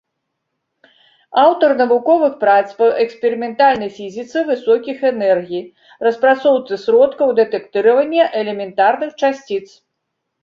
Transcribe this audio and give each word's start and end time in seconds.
Аўтар 1.41 1.73
навуковых 1.81 2.31
прац 2.43 2.63
па 2.79 2.85
эксперыментальнай 3.03 3.91
фізіцы 3.97 4.37
высокіх 4.47 4.97
энергій, 5.11 5.61
распрацоўцы 6.07 6.73
сродкаў 6.87 7.35
дэтэктыравання 7.43 8.23
элементарных 8.41 9.11
часціц. 9.21 9.63